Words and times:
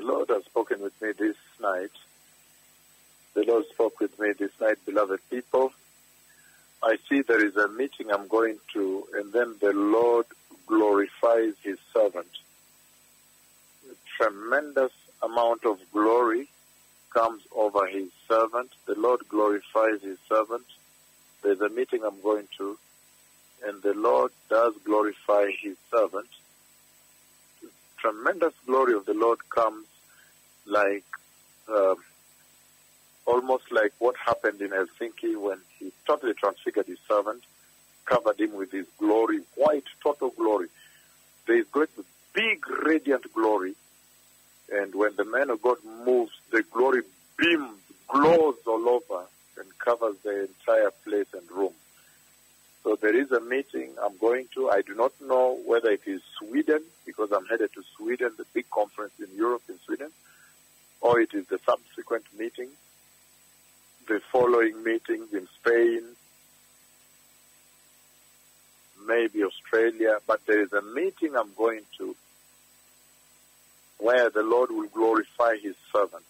the 0.00 0.06
Lord 0.06 0.30
has 0.30 0.44
spoken 0.46 0.80
with 0.80 1.00
me 1.02 1.12
this 1.12 1.36
night. 1.60 1.90
The 3.34 3.44
Lord 3.44 3.66
spoke 3.68 4.00
with 4.00 4.18
me 4.18 4.32
this 4.32 4.52
night, 4.58 4.78
beloved 4.86 5.20
people. 5.28 5.72
I 6.82 6.96
see 7.08 7.20
there 7.20 7.44
is 7.44 7.56
a 7.56 7.68
meeting 7.68 8.10
I'm 8.10 8.26
going 8.26 8.56
to, 8.72 9.06
and 9.14 9.30
then 9.30 9.56
the 9.60 9.74
Lord 9.74 10.24
glorifies 10.66 11.52
his 11.62 11.78
servant. 11.92 12.30
A 13.90 13.94
tremendous 14.16 14.92
amount 15.22 15.66
of 15.66 15.78
glory 15.92 16.48
comes 17.12 17.42
over 17.54 17.86
his 17.86 18.08
servant. 18.26 18.70
The 18.86 18.98
Lord 18.98 19.20
glorifies 19.28 20.00
his 20.00 20.18
servant. 20.30 20.64
There's 21.42 21.60
a 21.60 21.68
meeting 21.68 22.04
I'm 22.06 22.22
going 22.22 22.48
to, 22.56 22.78
and 23.66 23.82
the 23.82 23.94
Lord 23.94 24.32
does 24.48 24.72
glorify 24.82 25.50
his 25.60 25.76
servant. 25.90 26.28
Tremendous 27.98 28.54
glory 28.64 28.94
of 28.94 29.04
the 29.04 29.12
Lord 29.12 29.40
comes 29.50 29.84
like 30.70 31.04
um, 31.68 31.96
almost 33.26 33.70
like 33.70 33.92
what 33.98 34.16
happened 34.16 34.60
in 34.60 34.70
Helsinki 34.70 35.36
when 35.40 35.58
he 35.78 35.92
totally 36.06 36.34
transfigured 36.34 36.86
his 36.86 36.98
servant, 37.08 37.42
covered 38.04 38.40
him 38.40 38.54
with 38.54 38.72
his 38.72 38.86
glory, 38.98 39.40
white, 39.54 39.84
total 40.02 40.30
glory. 40.30 40.68
There 41.46 41.58
is 41.58 41.66
be 41.66 42.02
big, 42.32 42.68
radiant 42.68 43.32
glory. 43.32 43.74
And 44.72 44.94
when 44.94 45.16
the 45.16 45.24
man 45.24 45.50
of 45.50 45.62
God 45.62 45.78
moves, 46.06 46.32
the 46.50 46.62
glory 46.62 47.02
beams, 47.36 47.78
glows 48.08 48.56
all 48.66 48.88
over, 48.88 49.24
and 49.58 49.78
covers 49.78 50.16
the 50.22 50.48
entire 50.48 50.90
place 51.04 51.26
and 51.32 51.48
room. 51.50 51.72
So 52.82 52.96
there 52.96 53.14
is 53.14 53.30
a 53.30 53.40
meeting 53.40 53.90
I'm 54.02 54.16
going 54.16 54.46
to. 54.54 54.70
I 54.70 54.82
do 54.82 54.94
not 54.94 55.12
know 55.20 55.58
whether 55.66 55.90
it 55.90 56.02
is 56.06 56.22
Sweden, 56.38 56.82
because 57.04 57.30
I'm 57.32 57.46
headed 57.46 57.72
to 57.74 57.82
Sweden, 57.96 58.32
the 58.38 58.46
big 58.54 58.70
conference 58.70 59.12
in 59.18 59.28
Europe 59.36 59.62
in 59.68 59.78
or 61.00 61.20
it 61.20 61.32
is 61.34 61.46
the 61.46 61.58
subsequent 61.64 62.24
meeting, 62.38 62.68
the 64.06 64.20
following 64.32 64.82
meetings 64.82 65.32
in 65.32 65.48
Spain, 65.60 66.02
maybe 69.06 69.42
Australia, 69.44 70.18
but 70.26 70.44
there 70.46 70.62
is 70.62 70.72
a 70.72 70.82
meeting 70.82 71.36
I'm 71.36 71.52
going 71.56 71.82
to 71.98 72.14
where 73.98 74.30
the 74.30 74.42
Lord 74.42 74.70
will 74.70 74.88
glorify 74.88 75.56
his 75.56 75.76
servant. 75.92 76.24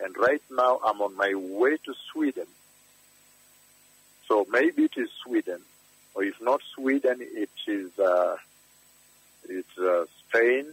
And 0.00 0.16
right 0.16 0.42
now 0.50 0.80
I'm 0.84 1.00
on 1.00 1.16
my 1.16 1.34
way 1.34 1.76
to 1.84 1.94
Sweden. 2.12 2.46
So 4.28 4.46
maybe 4.50 4.84
it 4.84 4.96
is 4.96 5.10
Sweden, 5.24 5.60
or 6.14 6.24
if 6.24 6.40
not 6.40 6.60
Sweden, 6.74 7.18
it 7.20 7.50
is 7.66 7.96
uh, 7.98 8.36
it's 9.48 9.78
uh, 9.78 10.06
Spain 10.20 10.66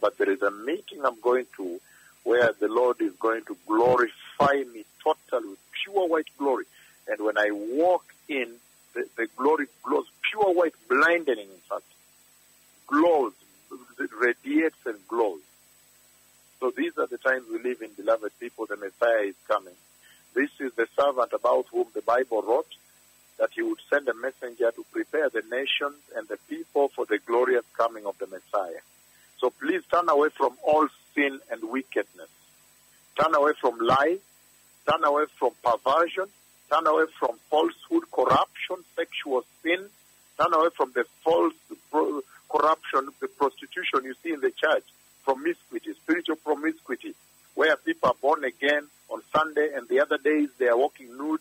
But 0.00 0.18
there 0.18 0.30
is 0.30 0.42
a 0.42 0.50
meeting 0.50 1.04
I'm 1.04 1.20
going 1.20 1.46
to 1.56 1.80
where 2.24 2.50
the 2.58 2.68
Lord 2.68 3.00
is 3.00 3.12
going 3.14 3.44
to 3.46 3.56
glorify 3.66 4.64
me 4.72 4.84
totally 5.02 5.50
with 5.50 5.58
pure 5.84 6.06
white 6.08 6.28
glory. 6.36 6.64
And 7.06 7.20
when 7.24 7.38
I 7.38 7.50
walk 7.52 8.04
in, 8.28 8.52
the, 8.94 9.06
the 9.16 9.28
glory 9.36 9.66
glows, 9.82 10.06
pure 10.30 10.52
white, 10.52 10.74
blinding 10.88 11.38
in 11.38 11.60
fact, 11.68 11.84
glows, 12.86 13.32
radiates 14.20 14.76
and 14.84 14.98
glows. 15.08 15.40
So 16.60 16.72
these 16.76 16.98
are 16.98 17.06
the 17.06 17.18
times 17.18 17.44
we 17.50 17.58
live 17.62 17.82
in, 17.82 17.90
beloved 17.92 18.32
people. 18.40 18.66
The 18.66 18.76
Messiah 18.76 19.28
is 19.28 19.36
coming. 19.46 19.74
This 20.34 20.50
is 20.60 20.72
the 20.74 20.86
servant 20.98 21.32
about 21.32 21.66
whom 21.70 21.86
the 21.94 22.02
Bible 22.02 22.42
wrote 22.42 22.74
that 23.38 23.50
he 23.54 23.62
would 23.62 23.78
send 23.88 24.08
a 24.08 24.14
messenger 24.14 24.72
to 24.72 24.84
prepare 24.90 25.30
the 25.30 25.42
nations 25.50 26.02
and 26.16 26.26
the 26.28 26.38
people 26.48 26.88
for 26.88 27.06
the 27.06 27.18
glorious 27.24 27.64
coming 27.76 28.04
of 28.04 28.18
the 28.18 28.26
Messiah. 28.26 28.80
So 29.40 29.50
please 29.50 29.82
turn 29.90 30.08
away 30.08 30.28
from 30.30 30.56
all 30.64 30.88
sin 31.14 31.40
and 31.50 31.62
wickedness. 31.70 32.28
Turn 33.20 33.34
away 33.34 33.52
from 33.60 33.78
lie. 33.78 34.18
Turn 34.90 35.04
away 35.04 35.24
from 35.38 35.50
perversion. 35.62 36.26
Turn 36.70 36.86
away 36.86 37.04
from 37.18 37.38
falsehood, 37.50 38.10
corruption, 38.12 38.76
sexual 38.94 39.44
sin. 39.62 39.86
Turn 40.38 40.52
away 40.52 40.68
from 40.76 40.92
the 40.94 41.04
false 41.24 41.54
pro- 41.90 42.22
corruption, 42.48 43.08
the 43.20 43.28
prostitution 43.28 44.04
you 44.04 44.14
see 44.22 44.32
in 44.32 44.40
the 44.40 44.50
church, 44.50 44.84
promiscuity, 45.24 45.92
spiritual 45.94 46.36
promiscuity, 46.36 47.14
where 47.54 47.76
people 47.76 48.08
are 48.10 48.14
born 48.20 48.44
again 48.44 48.86
on 49.08 49.22
Sunday 49.34 49.70
and 49.74 49.88
the 49.88 50.00
other 50.00 50.18
days 50.18 50.48
they 50.58 50.68
are 50.68 50.76
walking 50.76 51.16
nude, 51.16 51.40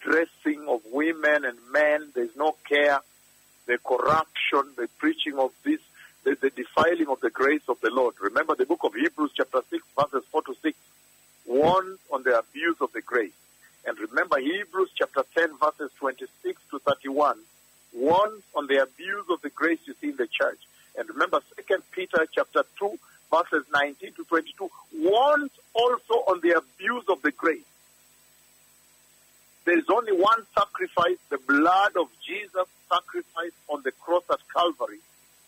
dressing 0.00 0.66
of 0.68 0.80
women 0.92 1.44
and 1.44 1.58
men. 1.72 2.08
There's 2.14 2.36
no 2.36 2.54
care. 2.68 3.00
The 3.66 3.78
corruption, 3.78 4.72
the 4.76 4.88
preaching 4.98 5.38
of 5.38 5.50
this, 5.64 5.80
defiling 6.76 7.08
of 7.08 7.20
the 7.20 7.30
grace 7.30 7.62
of 7.68 7.80
the 7.80 7.90
Lord. 7.90 8.14
Remember 8.20 8.54
the 8.54 8.66
book 8.66 8.80
of 8.84 8.94
Hebrews, 8.94 9.30
chapter 9.34 9.60
6, 9.70 9.84
verses 9.98 10.24
4 10.30 10.42
to 10.42 10.54
6, 10.62 10.78
warns 11.46 11.98
on 12.12 12.22
the 12.22 12.38
abuse 12.38 12.76
of 12.80 12.92
the 12.92 13.00
grace. 13.00 13.32
And 13.86 13.98
remember 13.98 14.38
Hebrews, 14.38 14.90
chapter 14.94 15.24
10, 15.34 15.58
verses 15.58 15.90
26 15.98 16.60
to 16.70 16.78
31, 16.80 17.38
warns 17.94 18.42
on 18.54 18.66
the 18.66 18.82
abuse 18.82 19.24
of 19.30 19.40
the 19.42 19.50
grace 19.50 19.78
you 19.86 19.94
see 20.00 20.10
in 20.10 20.16
the 20.16 20.26
church. 20.26 20.58
And 20.98 21.08
remember, 21.08 21.40
Second 21.54 21.82
Peter 21.92 22.26
chapter 22.32 22.64
2, 22.78 22.98
verses 23.30 23.64
19 23.72 24.12
to 24.14 24.24
22, 24.24 24.70
warns 24.98 25.50
also 25.74 26.14
on 26.26 26.40
the 26.40 26.58
abuse 26.58 27.04
of 27.08 27.22
the 27.22 27.30
grace. 27.30 27.60
There 29.64 29.78
is 29.78 29.88
only 29.88 30.12
one 30.12 30.42
sacrifice, 30.56 31.18
the 31.28 31.38
blood 31.38 31.96
of 31.96 32.08
Jesus 32.24 32.68
sacrificed 32.88 33.56
on 33.68 33.82
the 33.82 33.92
cross 33.92 34.24
at 34.30 34.40
Calvary. 34.54 34.98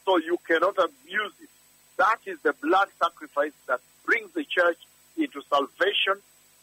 So 0.08 0.16
you 0.16 0.38
cannot 0.48 0.78
abuse 0.78 1.34
it. 1.42 1.50
That 1.98 2.20
is 2.24 2.38
the 2.40 2.54
blood 2.62 2.88
sacrifice 2.98 3.52
that 3.66 3.80
brings 4.06 4.32
the 4.32 4.42
church 4.42 4.78
into 5.18 5.42
salvation, 5.50 6.16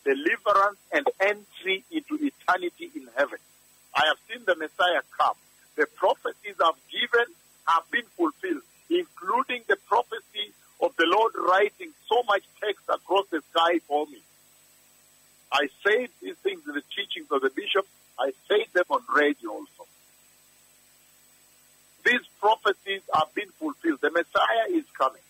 deliverance, 0.04 0.80
and 0.92 1.06
entry 1.20 1.84
into 1.92 2.16
eternity 2.16 2.90
in 2.96 3.08
heaven. 3.16 3.38
I 3.94 4.02
have 4.08 4.18
seen 4.28 4.44
the 4.48 4.56
Messiah 4.56 5.06
come. 5.16 5.36
The 5.76 5.86
prophecies 5.86 6.56
I've 6.60 6.82
given 6.90 7.36
have 7.68 7.84
been 7.92 8.10
fulfilled, 8.18 8.64
including 8.90 9.62
the 9.68 9.78
prophecy 9.88 10.50
of 10.82 10.96
the 10.96 11.06
Lord 11.06 11.34
writing 11.38 11.92
so 12.10 12.24
much 12.28 12.42
text 12.60 12.82
across 12.90 13.28
the 13.30 13.44
sky 13.52 13.78
for 13.88 14.08
me. 14.08 14.22
I 15.52 15.68
say 15.86 16.08
these 16.20 16.38
things 16.38 16.62
in 16.68 16.74
the 16.74 16.84
teachings 16.98 17.28
of 17.30 17.44
the 17.44 17.52
bishop. 17.52 17.86
I 18.18 18.32
say 18.50 18.66
them 18.74 18.86
on 18.90 19.04
radio 19.16 19.52
also. 19.52 19.86
These 22.06 22.22
prophecies 22.40 23.02
are 23.16 23.26
fulfilled. 23.96 24.00
The 24.02 24.12
Messiah 24.12 24.78
is 24.78 24.86
coming. 24.98 25.22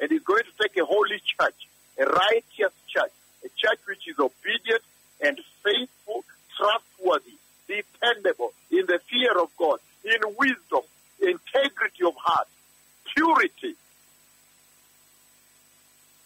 And 0.00 0.10
he's 0.10 0.22
going 0.22 0.44
to 0.44 0.62
take 0.62 0.76
a 0.80 0.84
holy 0.84 1.20
church, 1.20 1.68
a 1.98 2.04
righteous 2.04 2.72
church, 2.86 3.12
a 3.44 3.48
church 3.56 3.80
which 3.86 4.06
is 4.08 4.18
obedient 4.18 4.82
and 5.20 5.38
faithful, 5.64 6.24
trustworthy, 6.56 7.34
dependable, 7.66 8.52
in 8.70 8.86
the 8.86 9.00
fear 9.10 9.32
of 9.40 9.50
God, 9.56 9.80
in 10.04 10.20
wisdom, 10.38 10.82
integrity 11.20 12.04
of 12.06 12.14
heart, 12.16 12.46
purity. 13.14 13.74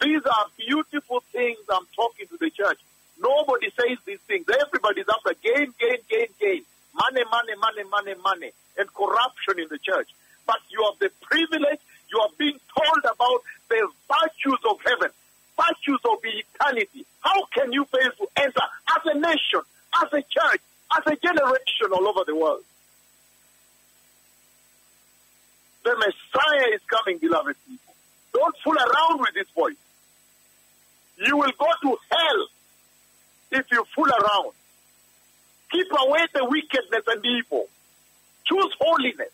These 0.03 0.27
are 0.27 0.47
beautiful 0.59 1.23
things 1.33 1.59
I'm 1.71 1.87
talking 1.97 2.27
to 2.27 2.37
the 2.37 2.51
church. 2.51 2.79
Nobody 3.21 3.71
says 3.71 3.99
these 4.05 4.19
things. 4.27 4.47
Everybody's 4.49 5.07
after 5.09 5.35
gain, 5.41 5.73
gain, 5.79 5.99
gain, 6.11 6.27
gain. 6.41 6.63
Money, 6.93 7.23
money, 7.31 7.55
money, 7.57 7.89
money, 7.89 8.15
money. 8.23 8.51
And 8.77 8.93
corruption 8.93 9.61
in 9.61 9.69
the 9.71 9.79
church. 9.79 10.09
But 10.53 10.61
you 10.69 10.85
have 10.85 10.99
the 10.99 11.11
privilege, 11.23 11.81
you 12.13 12.21
are 12.21 12.29
being 12.37 12.61
told 12.77 13.05
about 13.05 13.41
the 13.71 13.89
virtues 14.05 14.61
of 14.69 14.77
heaven, 14.85 15.09
virtues 15.57 16.01
of 16.05 16.19
eternity. 16.23 17.07
How 17.21 17.47
can 17.47 17.73
you 17.73 17.87
fail 17.87 18.11
to 18.19 18.29
enter 18.37 18.61
as 18.61 19.03
a 19.07 19.15
nation, 19.15 19.63
as 20.03 20.13
a 20.13 20.21
church, 20.21 20.61
as 20.93 21.07
a 21.07 21.17
generation 21.17 21.89
all 21.91 22.07
over 22.07 22.25
the 22.27 22.37
world? 22.37 22.65
The 25.85 25.97
Messiah 25.97 26.75
is 26.75 26.83
coming, 26.87 27.17
beloved 27.17 27.57
people. 27.67 27.95
Don't 28.35 28.55
fool 28.63 28.77
around 28.77 29.21
with 29.21 29.33
this 29.33 29.49
voice. 29.55 29.81
You 31.17 31.39
will 31.39 31.53
go 31.59 31.67
to 31.81 31.97
hell 32.11 32.47
if 33.53 33.65
you 33.73 33.85
fool 33.95 34.09
around. 34.09 34.53
Keep 35.71 35.87
away 35.99 36.27
the 36.35 36.45
wickedness 36.45 37.05
and 37.07 37.25
evil. 37.25 37.69
Choose 38.45 38.75
holiness. 38.79 39.31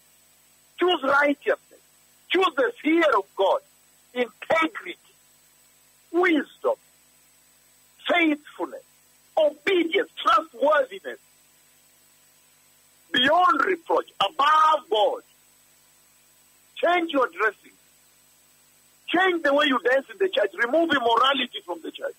Choose 0.79 1.03
righteousness. 1.03 1.81
Choose 2.31 2.53
the 2.57 2.73
fear 2.83 3.05
of 3.17 3.25
God, 3.37 3.61
integrity, 4.15 4.99
wisdom, 6.13 6.75
faithfulness, 8.09 8.83
obedience, 9.37 10.11
trustworthiness, 10.23 11.19
beyond 13.13 13.65
reproach, 13.65 14.11
above 14.21 14.89
God. 14.91 15.23
Change 16.77 17.11
your 17.13 17.29
dressing. 17.29 17.73
Change 19.09 19.43
the 19.43 19.55
way 19.55 19.67
you 19.67 19.79
dance 19.91 20.07
in 20.11 20.19
the 20.19 20.29
church. 20.29 20.51
Remove 20.63 20.91
immorality 20.91 21.61
from 21.65 21.81
the 21.83 21.91
church. 21.91 22.15